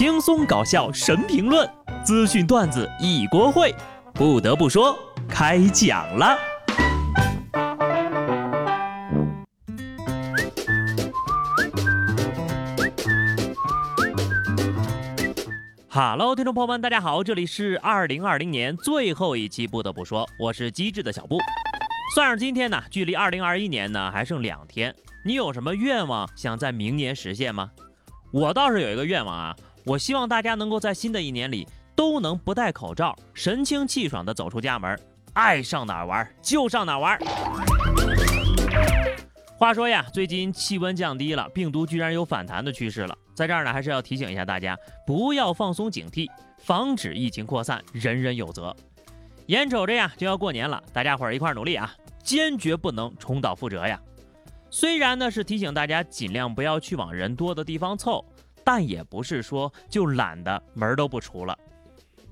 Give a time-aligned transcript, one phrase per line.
[0.00, 1.68] 轻松搞笑神评论，
[2.02, 3.70] 资讯段子一锅烩。
[4.14, 4.98] 不得不说，
[5.28, 6.38] 开讲了。
[15.90, 19.66] Hello，听众朋友们，大家好，这里是二零二零年最后一期。
[19.66, 21.36] 不得不说，我是机智的小布。
[22.14, 24.94] 算上今天呢，距离二零二一年呢还剩两天。
[25.26, 27.70] 你有什么愿望想在明年实现吗？
[28.32, 29.54] 我倒是有一个愿望啊。
[29.84, 31.66] 我希望大家能够在新的一年里
[31.96, 34.98] 都能不戴口罩，神清气爽地走出家门，
[35.32, 37.18] 爱上哪儿玩就上哪儿玩。
[39.56, 43.16] 话说呀，最近气温降低了，病毒居然有反弹的趋势了。
[43.34, 44.76] 在这儿呢，还是要提醒一下大家，
[45.06, 46.26] 不要放松警惕，
[46.58, 48.74] 防止疫情扩散，人人有责。
[49.46, 54.00] 眼瞅着呀就要过年了，大家伙儿一块儿努力啊，坚决不能重蹈覆辙呀。
[54.70, 58.24] 虽然呢是提醒大家尽量不要去往人多的地方凑。
[58.64, 61.58] 但也不是说就懒得门都不出了。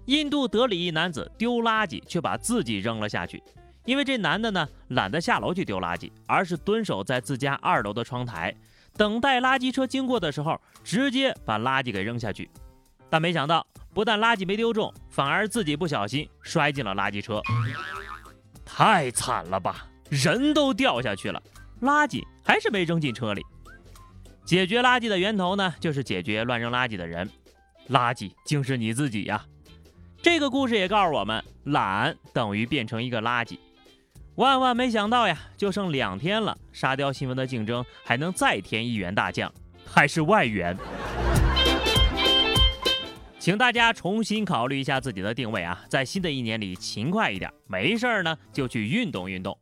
[0.06, 3.42] 印度德里一男子丢垃圾，却把自己扔了下去。
[3.84, 8.54] 因为这男的呢，懒得下楼去丢垃圾，而是蹲守在自家二楼的窗台，
[8.96, 12.50] 等待垃圾车经过的时候，直接把垃圾给扔下去。
[13.10, 17.40] 但没想到，不但垃圾没丢中，反而自己不小心摔进了垃圾车。
[18.64, 19.86] 太惨了吧！
[20.10, 21.42] 人都掉下去了，
[21.80, 23.44] 垃圾还是没扔进车里。
[24.48, 27.28] 解决垃圾的源头呢，就是解决乱扔垃圾的人。
[27.90, 29.44] 垃圾竟是你自己呀！
[30.22, 33.58] 这个故事也告诉我们，懒等于变成一个垃圾。
[34.36, 39.52] 万万没想到呀，就剩两天了，沙雕新闻的竞争还能再添一员大将，
[39.84, 40.74] 还是外援。
[43.38, 49.58] 请大家重新考虑一下自己的定位啊，在新的一年里勤快一点，没事儿呢就去运动运动。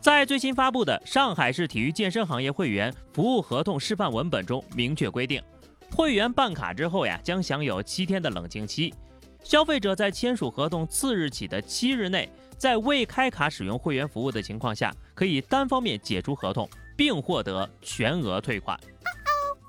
[0.00, 5.42] 在最新发布的上海市体育健身行业会员服务合同示范文本中明确规定，
[5.90, 8.94] 会员办卡之后呀，将享有七天的冷静期。
[9.42, 18.78] 消费者在签署合同次日起的七日内，在未开卡使用会员服务的情况下，可以单方面解除合同，并获得全额退款。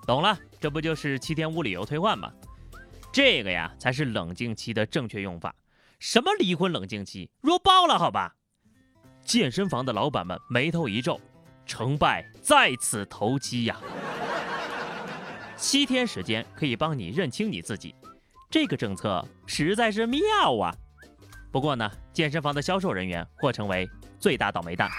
[0.06, 2.32] 懂了，这不就是七天无理由退换吗？
[3.12, 5.56] 这个呀，才是冷静期的正确用法。
[6.00, 8.37] 什么离婚冷静期，弱爆了，好吧？
[9.28, 11.20] 健身房的老板们眉头一皱，
[11.66, 13.76] 成败在此投机呀！
[15.58, 17.94] 七天时间可以帮你认清你自己，
[18.50, 20.22] 这个政策实在是妙
[20.58, 20.74] 啊！
[21.52, 23.86] 不过呢，健身房的销售人员或成为
[24.18, 24.90] 最大倒霉蛋。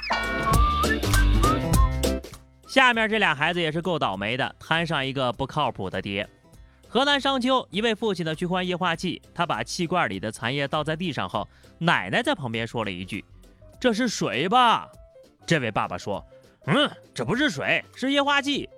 [2.68, 6.28] 下面这俩孩子也是够倒霉的，摊上一个不靠谱的爹。
[6.86, 13.24] 河南商丘一位父亲呢去换液化气，他把气罐里的残液倒在地上后，奶奶在旁边说了一句。
[13.80, 14.90] 这是水吧？
[15.46, 16.24] 这位爸爸说
[16.66, 18.68] ：“嗯，这不是水，是液化气。”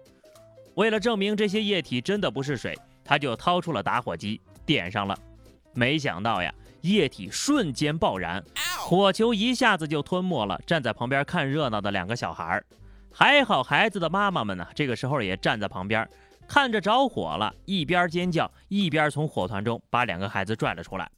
[0.77, 5.19] 为了证明这些液体真的不是水，他就掏出了打火机，点上了。
[5.75, 6.53] 没想到呀，
[6.83, 8.45] 液体瞬间爆燃，
[8.79, 12.63] 火球一下子就吞没了站在旁边看热闹的两个小孩。
[13.11, 16.09] 还好孩子的妈妈们呢，这个时候也站在旁边，
[16.47, 21.11] 看着着火了，一边尖叫一边从火团中把两个孩子拽了出来。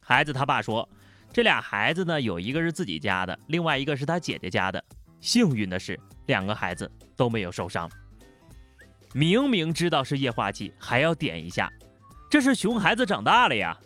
[0.00, 0.86] 孩子他爸说。
[1.32, 4.82] 这俩孩子呢，有一个是自己家的，另外一个是他姐姐家的。
[5.20, 7.88] 幸运的是，两个孩子都没有受伤。
[9.12, 11.70] 明明知道是液化气，还要点一下，
[12.28, 13.76] 这是熊孩子长大了呀！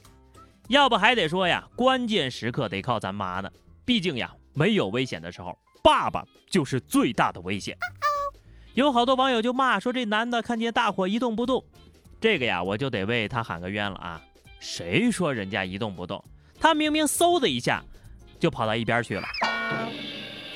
[0.69, 3.51] 要不还得说呀，关键时刻得靠咱妈呢。
[3.85, 7.77] 毕竟呀，没有危险的时候，爸爸就是最大的危险。
[8.73, 11.63] 有好多网友就骂说，这男的看见大火一动不动，
[12.21, 14.23] 这个呀，我就得为他喊个冤了啊！
[14.61, 16.25] 谁说人家一动不动？
[16.65, 17.85] 他明明嗖的一下
[18.41, 19.23] 就跑到一边去了。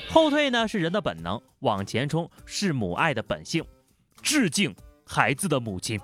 [0.09, 3.63] 后退呢是人的本能，往前冲是母爱的本性。
[4.23, 4.75] 致敬
[5.05, 5.99] 孩子的母亲。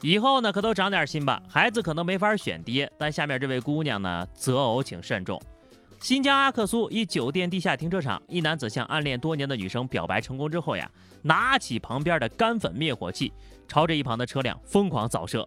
[0.00, 5.38] 以后呢可都长点心吧，孩子可能没法选爹，但下面这位姑娘呢择偶请慎重。
[6.00, 10.90] 新疆阿克苏一酒店地下停车场，一男子向暗恋多年的女生表白成功之后呀，
[11.20, 13.30] 拿起旁边的干粉灭火器，
[13.68, 15.46] 朝着一旁的车辆疯狂扫射。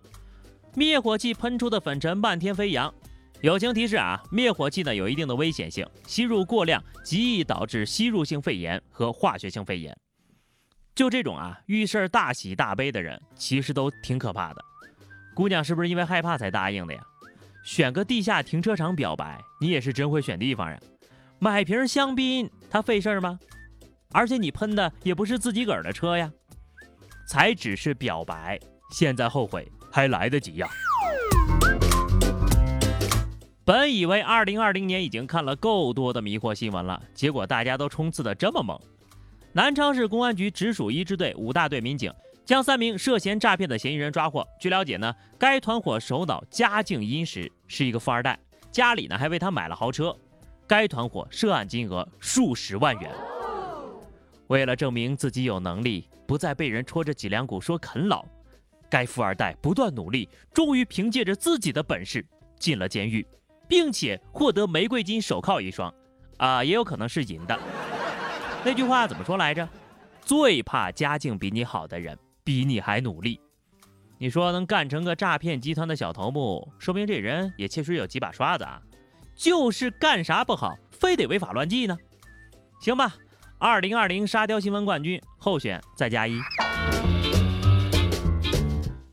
[0.76, 2.94] 灭火器喷出的粉尘漫天飞扬。
[3.42, 9.96] 友情提示啊，灭火器呢有一定的危险性，吸入过量极易导致吸入性肺炎和化学性肺炎。
[10.94, 14.64] 就这种啊遇事儿大喜大悲的人，其实都挺可怕的。
[15.34, 17.02] 姑娘是不是因为害怕才答应的呀？
[17.66, 20.80] 选个地下停车场表白，你也是真会选地方呀。
[21.40, 23.40] 买瓶香槟，它费事儿吗？
[24.14, 26.32] 而且你喷的也不是自己个儿的车呀。
[27.28, 28.60] 才只是表白，
[28.92, 29.70] 现在后悔。
[29.96, 30.68] 还来得及呀！
[33.64, 38.78] 本以为二零二零年已经看了够多的迷惑新闻了，结果大家都冲刺的这么猛。
[39.54, 42.14] 南昌市公安局直属一支队五大队民警
[42.44, 44.46] 将三名涉嫌诈骗的嫌疑人抓获。
[44.60, 48.38] 据了解呢，该团伙首脑家境殷实，是一个富二代，
[48.74, 50.14] 家里呢还为他买了豪车。
[50.68, 53.10] 该团伙涉案金额数十万元。
[54.48, 58.26] 为了证明自己有能力，不再被人戳着脊梁骨说啃老，
[58.96, 62.26] 该富二代不断努力，终于凭借着自己的本事
[62.58, 63.28] 进了监狱，
[63.68, 65.94] 并且获得玫瑰金手铐一双。
[66.38, 67.60] 啊，也有可能是银的。
[68.64, 69.68] 那句话怎么说来着？
[70.22, 72.18] 最怕家境比你好的人。
[72.42, 73.42] 比你还努力，
[74.18, 78.82] 你说能干成个诈骗集团的小头目，说明这人也确实有几把刷子啊。
[79.36, 81.98] 就是干啥不好，非得违法乱纪呢？
[82.80, 83.14] 行吧，
[83.58, 86.40] 二零二零沙雕新闻冠军候选再加一。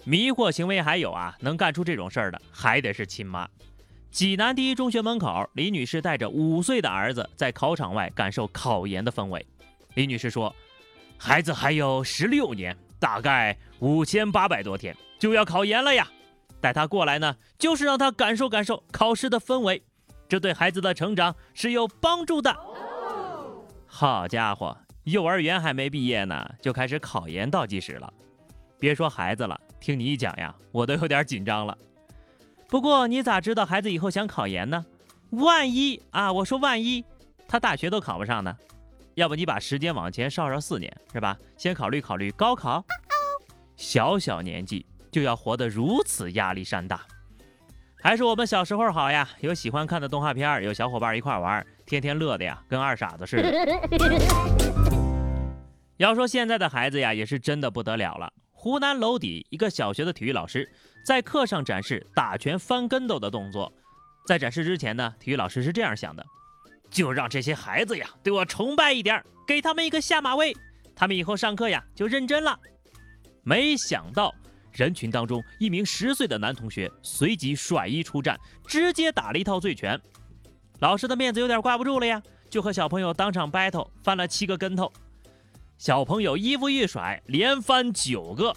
[0.05, 3.49] 迷惑行为还有啊，能干出这种事儿的还得是亲妈。
[4.11, 9.47] 济南第一中学门口，李女士带着五岁的儿子在考场外感受考研的氛围。
[9.95, 10.55] 李女士说，
[11.17, 12.77] 孩子还有十六年。
[13.03, 16.07] 大概五千八百多天就要考研了呀，
[16.61, 19.83] 带他过来呢，就是让他感受感受考试的氛围，
[20.29, 22.57] 这对孩子的成长是有帮助的。
[23.89, 28.13] 好家伙，幼儿园还没毕业呢，就开始考研倒计时了。
[28.79, 31.77] 别说孩子了，听你一讲呀，我都有点紧张了。
[32.69, 34.87] 不过你咋知道孩子以后想考研呢？
[35.31, 37.05] 万一啊，我说万一
[37.49, 38.57] 他大学都考不上呢？
[39.15, 41.37] 要不你把时间往前稍稍四年，是吧？
[41.59, 42.83] 先考虑考虑高考。
[43.77, 47.01] 小小年纪就要活得如此压力山大，
[48.01, 49.29] 还是我们小时候好呀！
[49.41, 53.53] 有喜欢看的动画片，有小伙伴一块玩，天天乐的呀，跟二傻子似的。
[55.97, 58.33] 要说现在的孩子呀，也是真的不得了了。
[58.63, 60.71] 湖南娄底一个小学的体育老师
[61.05, 63.73] 在课上展示打拳翻跟斗的动作，
[64.25, 66.25] 在展示之前呢，体育老师是这样想的。
[66.89, 70.57] 就让这些孩子呀对我崇拜一点，给他们一个下马威，
[70.95, 72.57] 他们以后上课呀就认真了。
[73.43, 74.33] 没想到
[74.71, 80.01] 人群当中，一名十岁的男同学随即甩衣出战，直接打了一套醉拳。
[80.79, 84.93] 老师的面子有点挂不住了呀，就和小朋友当场 battle，翻了七个跟头。
[85.83, 88.55] 小朋友衣服一甩，连翻九个。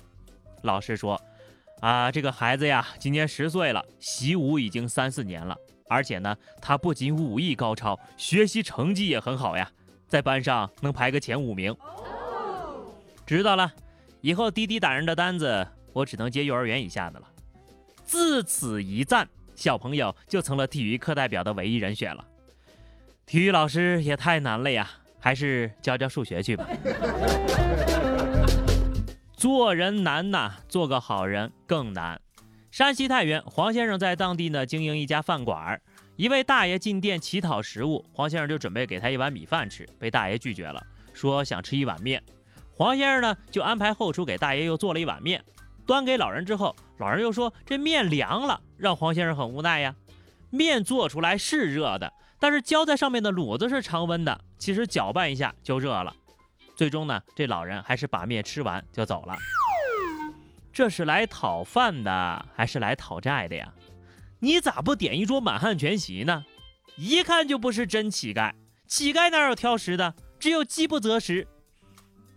[0.61, 1.19] 老师说
[1.81, 5.57] ：“啊，这个孩子呀，今年十岁了，习武已经三四年了。”
[5.89, 9.67] 而且呢，他不仅武艺高超，学习成绩也很好呀，
[10.07, 11.75] 在班上能排个前五名。
[13.25, 13.73] 知道了，
[14.21, 17.27] 以后滴滴打人的单子我只能接幼儿园以下的了。
[18.03, 22.23] 自此一战，小朋友就成了体育课代表的唯一人选了。
[23.25, 24.87] 体育老师也太难了呀，
[25.25, 26.67] 还是教教数学去吧。
[29.35, 32.21] 做人难呐，做个好人更难。
[32.69, 35.81] 山西太原黄先生在当地呢经营一家饭馆，
[36.15, 42.21] 一位大爷进店乞讨食物，黄先生就准备给他一碗米饭吃，被大爷拒绝了，说想吃一碗面。
[42.71, 45.43] 黄先生呢就安排后厨给大爷又做了一碗面，
[45.87, 49.95] 端给老人之后，老人又说这面凉了，让黄先生很无奈呀。
[50.51, 52.13] 面做出来是热的，
[52.45, 56.15] 但是浇在上面的卤子是常温的，其实搅拌一下就热了。
[56.75, 59.35] 最终呢，这老人还是把面吃完就走了。
[60.71, 63.73] 这是来讨饭的还是来讨债的呀？
[64.41, 66.45] 你咋不点一桌满汉全席呢？
[66.97, 68.53] 一看就不是真乞丐，
[68.85, 70.13] 乞丐哪有挑食的？
[70.37, 71.47] 只有饥不择食。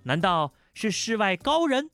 [0.05, 1.90] 难道是世外高人？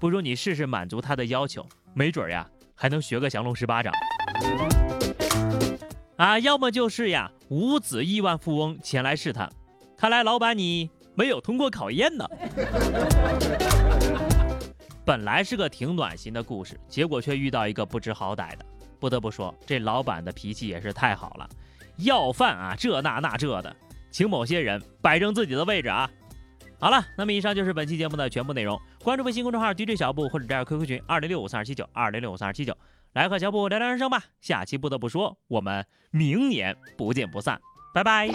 [0.00, 1.64] 不如你试试满足他的要求，
[1.94, 3.92] 没准呀还能学个降龙十八掌。
[6.18, 9.48] 啊，要么就是呀五子亿万富翁前来试探，
[9.96, 12.28] 看来老板你没有通过考验呢。
[15.04, 18.66] 本来是个挺暖心的故事，结果却遇到一个不知好歹的。
[18.98, 21.48] 不得不说，这老板的脾气也是太好了，
[21.98, 23.76] 要饭啊，这那那这的，
[24.10, 26.10] 请某些人摆正自己的位置啊。
[26.80, 28.76] 好了，那么以上就是本期节目的全部内容。
[29.04, 32.76] 关注微信公众号 DJ 小布或者加入 QQ 群二零六五三二七九二零六五三二七九，
[33.12, 34.24] 来和小布聊聊人生吧。
[34.40, 37.60] 下期不得不说，我们明年不见不散，
[37.92, 38.28] 拜拜。